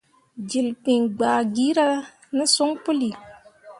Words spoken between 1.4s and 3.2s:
gira ne son puli.